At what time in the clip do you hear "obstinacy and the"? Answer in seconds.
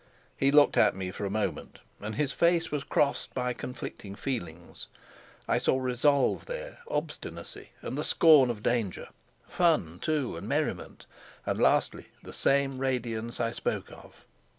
6.87-8.03